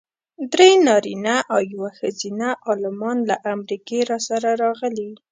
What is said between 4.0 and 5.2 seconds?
راسره راغلي.